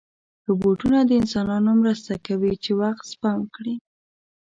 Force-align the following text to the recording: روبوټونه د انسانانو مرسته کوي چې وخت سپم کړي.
روبوټونه 0.47 0.99
د 1.05 1.11
انسانانو 1.21 1.71
مرسته 1.81 2.13
کوي 2.27 2.53
چې 2.63 2.71
وخت 2.81 3.03
سپم 3.11 3.39
کړي. 3.55 3.75